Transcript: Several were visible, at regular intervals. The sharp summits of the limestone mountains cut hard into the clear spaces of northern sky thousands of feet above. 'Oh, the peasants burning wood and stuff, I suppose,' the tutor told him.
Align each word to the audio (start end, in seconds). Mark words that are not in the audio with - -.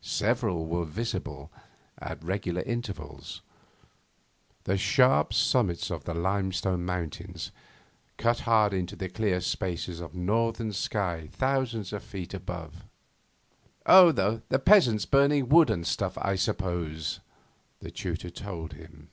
Several 0.00 0.64
were 0.66 0.84
visible, 0.84 1.50
at 1.98 2.22
regular 2.22 2.62
intervals. 2.62 3.40
The 4.62 4.78
sharp 4.78 5.32
summits 5.34 5.90
of 5.90 6.04
the 6.04 6.14
limestone 6.14 6.84
mountains 6.84 7.50
cut 8.16 8.42
hard 8.46 8.72
into 8.72 8.94
the 8.94 9.08
clear 9.08 9.40
spaces 9.40 9.98
of 9.98 10.14
northern 10.14 10.70
sky 10.72 11.28
thousands 11.32 11.92
of 11.92 12.04
feet 12.04 12.32
above. 12.32 12.84
'Oh, 13.84 14.12
the 14.12 14.60
peasants 14.60 15.04
burning 15.04 15.48
wood 15.48 15.68
and 15.68 15.84
stuff, 15.84 16.16
I 16.16 16.36
suppose,' 16.36 17.18
the 17.80 17.90
tutor 17.90 18.30
told 18.30 18.74
him. 18.74 19.10